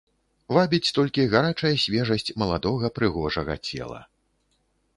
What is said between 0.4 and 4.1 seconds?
Вабіць толькі гарачая свежасць маладога прыгожага цела.